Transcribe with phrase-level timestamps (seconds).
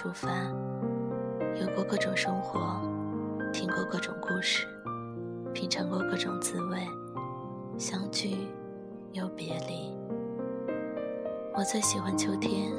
[0.00, 0.30] 出发，
[1.60, 2.80] 有过各种生活，
[3.52, 4.66] 听过各种故事，
[5.52, 6.78] 品尝过各种滋味，
[7.76, 8.48] 相聚
[9.12, 9.94] 又别离。
[11.54, 12.72] 我最喜欢秋天，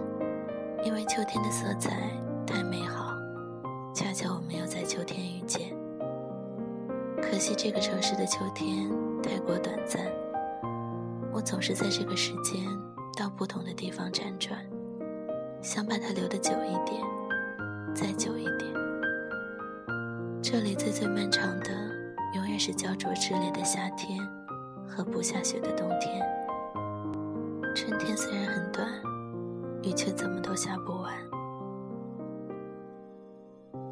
[0.84, 2.10] 因为秋天的色彩
[2.44, 3.13] 太美好，
[3.94, 5.77] 恰巧我没有在秋天遇见。
[7.22, 8.90] 可惜这个城市的秋天
[9.22, 10.12] 太过短暂，
[11.32, 12.66] 我总是在这个时间
[13.16, 14.58] 到不同的地方辗转。
[15.62, 17.04] 想把它留得久一点，
[17.94, 18.74] 再久一点。
[20.42, 21.70] 这里最最漫长的，
[22.34, 24.20] 永远是焦灼炽烈的夏天
[24.88, 26.26] 和不下雪的冬天。
[27.76, 28.88] 春天虽然很短，
[29.84, 31.13] 雨却怎么都下不完。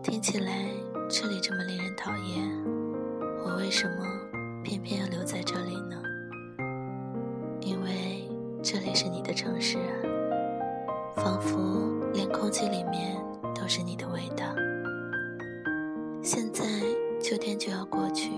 [0.01, 0.51] 听起来
[1.07, 2.49] 这里这么令人讨厌，
[3.45, 6.01] 我为什么偏偏要留在这里呢？
[7.61, 8.27] 因为
[8.63, 10.18] 这里是你的城市啊。
[11.21, 11.57] 仿佛
[12.13, 13.21] 连空气里面
[13.53, 14.45] 都是你的味道。
[16.23, 16.63] 现在
[17.21, 18.31] 秋天就要过去，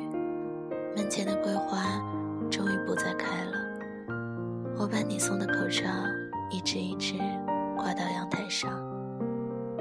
[0.96, 2.02] 门前的桂花
[2.50, 3.52] 终于不再开了。
[4.78, 5.84] 我把你送的口罩
[6.50, 7.14] 一只一只
[7.78, 8.72] 挂到阳台上，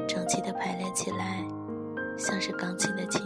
[0.06, 1.42] 整齐的排列起来，
[2.18, 3.22] 像是钢琴的琴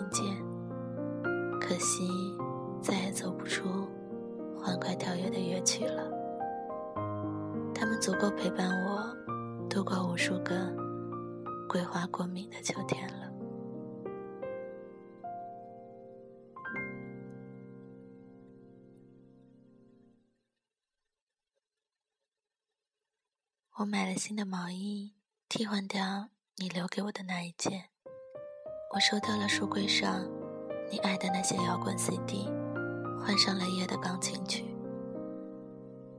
[11.69, 13.31] 桂花过敏的秋天了。
[23.77, 25.15] 我买了新的毛衣，
[25.49, 27.91] 替换掉你留给我的那一件。
[28.95, 30.25] 我收掉了书柜上
[30.91, 32.47] 你爱的那些摇滚 CD，
[33.21, 34.65] 换上了夜的钢琴曲。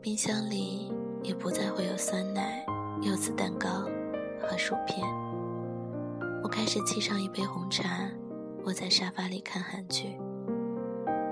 [0.01, 0.91] 冰箱里
[1.23, 2.65] 也不再会有酸奶。
[3.01, 3.83] 柚子蛋糕
[4.39, 5.24] 和薯片。
[6.45, 8.07] 我开始沏上一杯红茶，
[8.65, 10.15] 窝在沙发里看韩剧。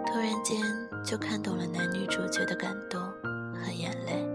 [0.08, 0.60] 突然间
[1.06, 3.00] 就看懂了男女主角的感动
[3.54, 4.28] 和眼泪，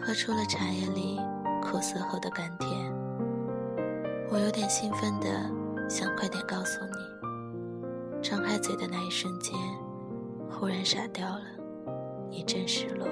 [0.00, 1.18] 喝出了茶叶里
[1.60, 2.70] 苦涩后的甘甜。
[4.30, 5.28] 我有点兴奋的
[5.88, 9.58] 想快点告诉你，张开嘴的那一瞬间，
[10.48, 11.42] 忽然傻掉了，
[12.30, 13.08] 一阵失落。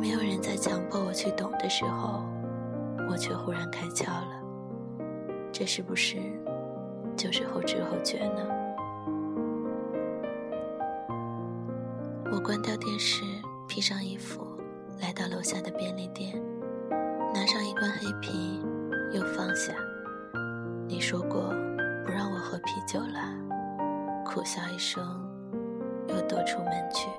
[0.00, 2.24] 没有人在强迫我去懂的时候，
[3.10, 4.39] 我却忽然开窍了。
[5.60, 6.16] 这是不是
[7.14, 8.48] 就是后知后觉呢？
[12.32, 13.22] 我关掉电视，
[13.68, 14.40] 披上衣服，
[15.02, 16.42] 来到楼下的便利店，
[17.34, 18.62] 拿上一罐黑啤，
[19.12, 19.74] 又放下。
[20.88, 21.50] 你说过
[22.06, 23.20] 不让我喝啤酒了，
[24.24, 25.04] 苦笑一声，
[26.08, 27.10] 又躲出门去。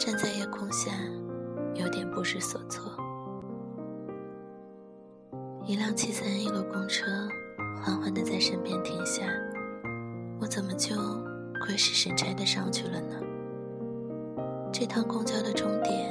[0.00, 0.90] 站在夜空下，
[1.74, 2.92] 有点不知所措。
[5.64, 7.06] 一辆七三一路公车
[7.80, 9.22] 缓缓地在身边停下，
[10.40, 10.96] 我怎么就
[11.64, 13.16] 鬼使神差地上去了呢？
[14.72, 16.10] 这趟公交的终点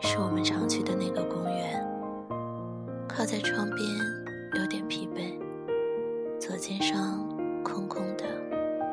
[0.00, 1.80] 是我们常去的那个公园。
[3.08, 3.88] 靠在窗边，
[4.60, 5.38] 有点疲惫，
[6.40, 7.24] 左肩上
[7.62, 8.24] 空空的，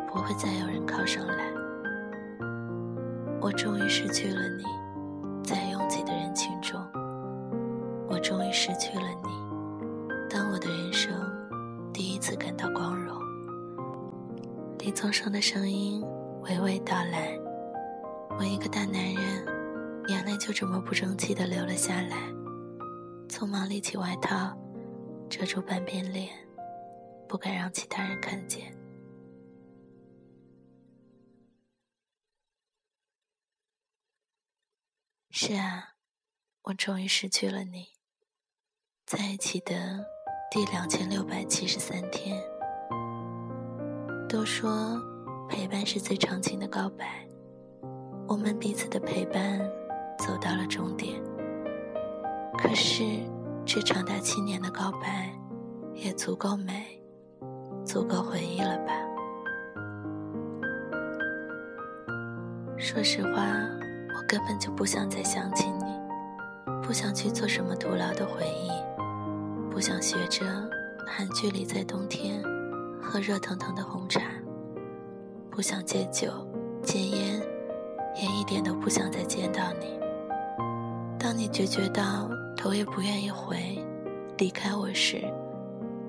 [0.08, 1.52] 不会再有人靠上来。
[3.42, 4.64] 我终于失去了你，
[5.44, 6.80] 在拥挤的人群中。
[8.08, 9.30] 我终于失去了你，
[10.56, 11.12] 我的人生
[11.92, 13.20] 第一次感到光荣。
[14.80, 16.02] 李宗盛的声音
[16.44, 17.38] 娓娓道来，
[18.40, 19.46] 我一个大男人，
[20.08, 22.30] 眼泪就这么不争气的流了下来，
[23.28, 24.58] 匆忙立起外套，
[25.30, 26.34] 遮住半边脸，
[27.28, 28.74] 不敢让其他人看见。
[35.32, 35.96] 是啊，
[36.62, 37.88] 我终于失去了你。
[39.06, 40.15] 在一起的
[40.56, 42.42] 第两千六百七十三天，
[44.30, 44.98] 都说
[45.50, 47.28] 陪伴是最长情的告白。
[48.26, 49.60] 我们彼此的陪伴
[50.18, 51.22] 走到了终点，
[52.58, 53.04] 可是
[53.66, 55.30] 这长达七年的告白
[55.94, 57.04] 也足够美，
[57.84, 58.94] 足够回忆了吧？
[62.78, 63.42] 说实话。
[64.18, 65.84] 我根本就不想再想起你，
[66.82, 68.72] 不想去做什么徒劳的回忆，
[69.76, 70.46] 不想学着
[71.06, 72.42] 韩剧里在冬天
[73.02, 74.22] 喝热腾腾的红茶，
[75.52, 76.32] 不想戒酒
[76.82, 77.42] 戒烟，
[78.16, 80.00] 也一点都不想再见到你。
[81.20, 83.78] 当你决绝到头也不愿意回，
[84.38, 85.22] 离开我时，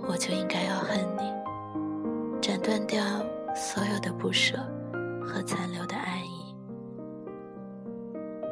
[0.07, 3.03] 我就应该要恨你，斩断掉
[3.53, 4.57] 所有的不舍
[5.21, 6.55] 和残留的爱意。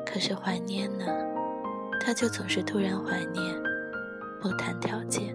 [0.05, 1.07] 可是怀念呢，
[2.01, 3.55] 他就总是突然怀念，
[4.45, 5.35] 不谈条件。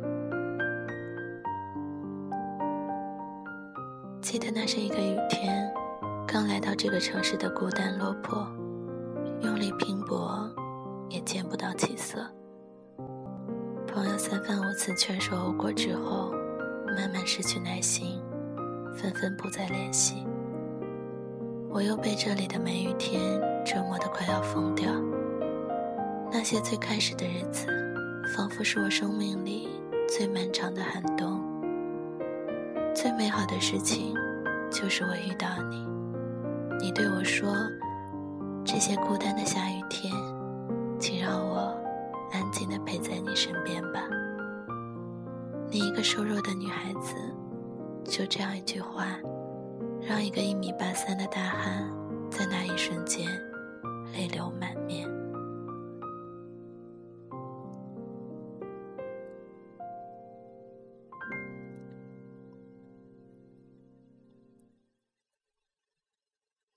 [4.22, 5.68] 记得那是一个雨天，
[6.28, 8.48] 刚来到这个城市的孤单落魄，
[9.42, 10.48] 用力拼搏
[11.10, 12.24] 也见不到起色。
[13.88, 16.32] 朋友三番五次劝说无果之后，
[16.96, 18.22] 慢慢失去耐心，
[18.94, 20.24] 纷纷不再联系。
[21.72, 23.20] 我又被这里的梅雨天
[23.66, 24.88] 折磨得快要疯掉。
[26.32, 27.66] 那些最开始的日子，
[28.40, 29.68] 仿佛是我生命里
[30.08, 31.44] 最漫长的寒冬。
[32.96, 34.16] 最美好的事情，
[34.72, 35.86] 就是我遇到你。
[36.80, 37.54] 你对我说
[38.64, 40.14] ：“这些孤单的下雨天，
[40.98, 41.78] 请让我
[42.32, 44.08] 安静的陪在你身边吧。”
[45.70, 47.16] 你一个瘦弱的女孩子，
[48.06, 49.20] 就这样一句话。
[50.02, 51.94] 让一个一米八三的大汉
[52.32, 53.28] 在那一瞬间
[54.14, 55.06] 泪流满面。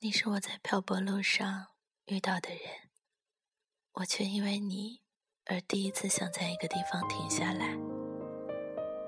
[0.04, 1.66] 你是我在漂泊路上
[2.06, 2.58] 遇到的人，
[3.92, 4.98] 我却因为你
[5.46, 7.78] 而第一次想在一个地方停下来，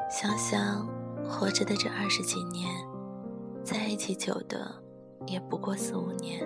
[0.08, 0.87] 想想
[1.29, 2.73] 活着的这二十几年。
[3.64, 4.73] 在一起久的
[5.26, 6.41] 也不过四五年，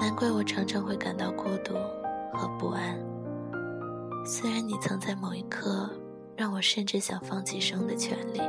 [0.00, 1.74] 难怪我常常会感到孤独
[2.32, 2.98] 和不安。
[4.24, 5.90] 虽然你曾在某一刻
[6.38, 8.40] 让我甚至想放弃生的权利，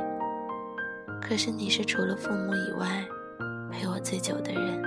[1.20, 3.06] 可是你是除了父母以外
[3.70, 4.82] 陪我最久的人。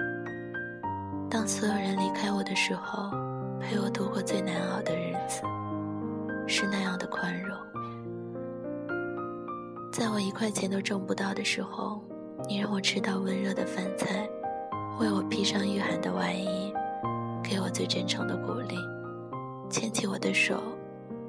[1.30, 3.10] 当所有人离开我的时候，
[3.60, 5.42] 陪我度过最难熬的日子，
[6.48, 7.58] 是那样的宽容。
[9.92, 12.02] 在我一块钱都挣不到的时候。
[12.50, 14.28] 你让我吃到温热的饭菜，
[15.00, 16.74] 为我披上御寒的外衣，
[17.44, 18.76] 给我最真诚的鼓励，
[19.70, 20.60] 牵起我的手，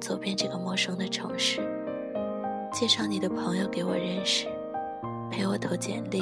[0.01, 1.61] 走遍这个陌生的城市，
[2.71, 4.47] 介绍你的朋友给我认识，
[5.29, 6.19] 陪我投简历，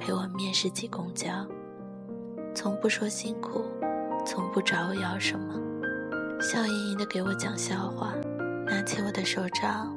[0.00, 1.28] 陪我面试挤公交，
[2.54, 3.64] 从不说辛苦，
[4.26, 5.54] 从不找我要什么，
[6.40, 8.14] 笑盈盈的给我讲笑话，
[8.66, 9.94] 拿起我的手掌，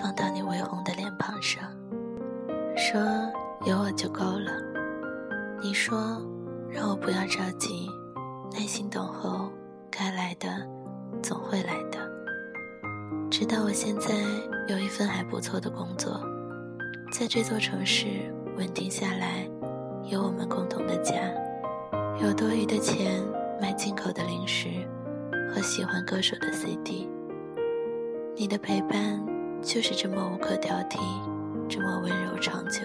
[0.00, 1.62] 放到你微红的脸庞上，
[2.76, 2.98] 说。
[3.66, 4.50] 有我就够了。
[5.60, 6.16] 你说，
[6.70, 7.90] 让我不要着急，
[8.54, 9.52] 耐心等候，
[9.90, 10.48] 该来的
[11.22, 11.98] 总会来的。
[13.30, 14.14] 直到我现在
[14.68, 16.22] 有一份还不错的工作，
[17.12, 19.48] 在这座城市稳定下来，
[20.04, 21.14] 有我们共同的家，
[22.20, 23.22] 有多余的钱
[23.58, 24.68] 买进口的零食
[25.50, 27.08] 和喜欢歌手的 CD。
[28.36, 29.18] 你的陪伴
[29.62, 30.98] 就是这么无可挑剔，
[31.70, 32.82] 这么温柔长久。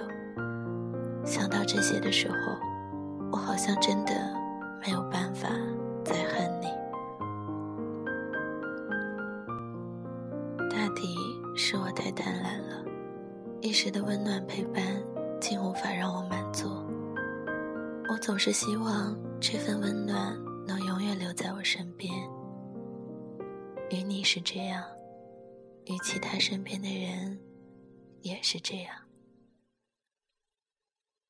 [1.25, 2.37] 想到这些的时候，
[3.29, 4.13] 我好像真的
[4.81, 5.49] 没有办法
[6.05, 6.67] 再恨你。
[10.69, 11.17] 大抵
[11.53, 12.85] 是我太贪婪了，
[13.59, 14.81] 一时的温暖陪伴
[15.47, 16.67] 竟无法让我满足。
[18.09, 20.35] 我总是希望这份温暖
[20.65, 22.11] 能永远留在我身边。
[23.91, 24.83] 与你是这样，
[25.85, 27.39] 与其他身边的人
[28.21, 28.95] 也是这样。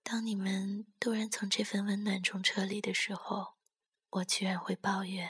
[0.01, 3.55] 当你们突然从这份温暖中撤离的时候，
[4.11, 5.29] 我居然会抱怨，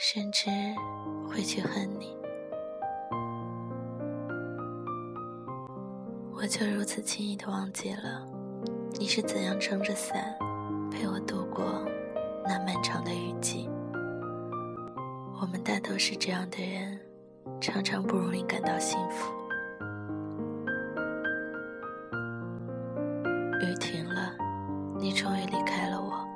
[0.00, 0.50] 甚至
[1.28, 2.21] 会去恨你。
[6.42, 8.26] 我就如此轻易的忘记了，
[8.98, 10.36] 你是怎样撑着伞
[10.90, 11.86] 陪我度过
[12.44, 13.70] 那漫长的雨季。
[15.40, 16.98] 我们大都是这样的人，
[17.60, 19.32] 常常不容易感到幸福。
[23.60, 24.34] 雨停了，
[24.98, 26.26] 你终于离开了我。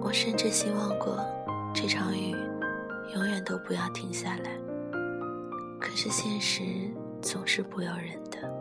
[0.00, 1.24] 我甚至希望过
[1.72, 2.34] 这场雨
[3.14, 4.50] 永远都不要停下来。
[5.78, 6.64] 可是现实
[7.22, 8.52] 总是不由人的，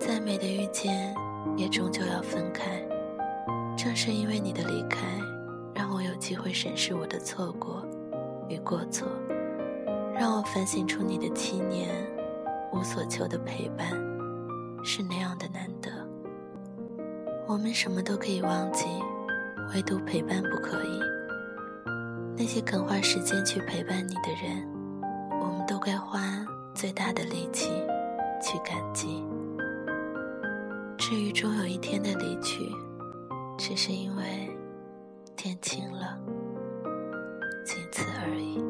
[0.00, 1.14] 再美的遇见
[1.58, 2.82] 也终究要分开。
[3.76, 5.06] 正是因为你的离开，
[5.74, 7.86] 让我有机会审视我的错过
[8.48, 9.06] 与过错，
[10.18, 11.88] 让我反省出你的七年
[12.72, 13.90] 无所求的陪伴
[14.82, 15.90] 是那样的难得。
[17.46, 18.86] 我们什么都可以忘记，
[19.74, 21.00] 唯独陪伴不可以。
[22.38, 24.66] 那些肯花时间去陪伴你的人，
[25.42, 26.20] 我们都该花
[26.74, 27.70] 最大的力气
[28.40, 29.22] 去感激。
[31.10, 32.70] 至于终有一天的离去，
[33.58, 34.48] 只是因为
[35.34, 36.16] 天晴了，
[37.64, 38.69] 仅此而已。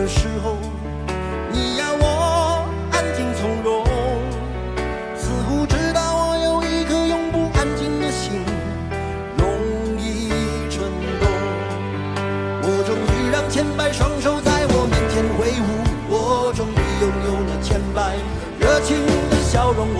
[0.00, 0.56] 的时候
[1.52, 3.84] 你要我安静从容
[5.14, 8.40] 似乎知道我有一颗永不安静的心
[9.36, 9.44] 容
[9.98, 10.30] 易
[10.70, 10.88] 蠢
[11.20, 11.28] 动
[12.62, 15.68] 我终于让千百双手在我面前挥舞
[16.08, 18.16] 我终于拥有了千百
[18.58, 18.96] 热情
[19.28, 19.99] 的笑容。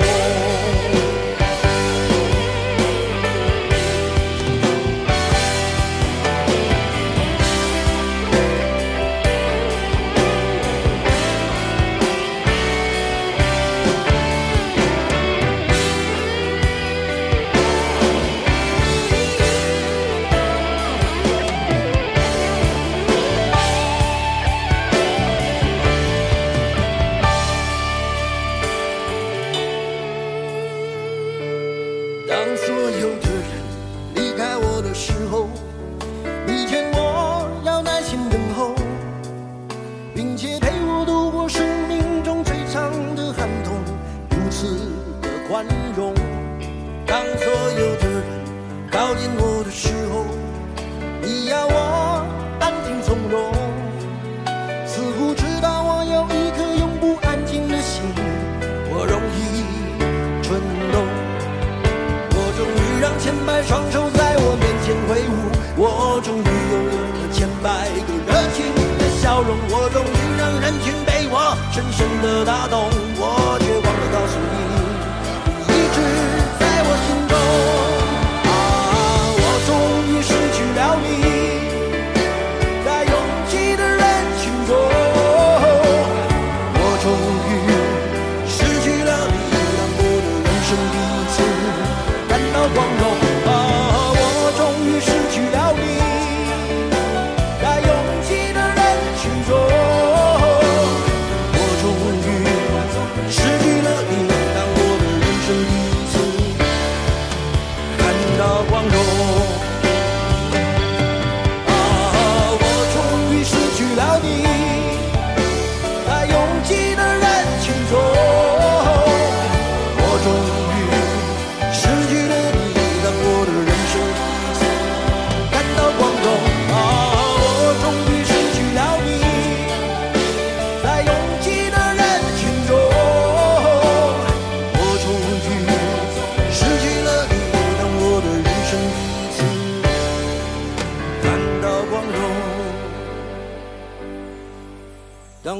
[65.83, 68.69] 我终于拥有了千百个热情
[68.99, 72.85] 的笑容我终于让人群被我深深的打动
[73.17, 73.70] 我却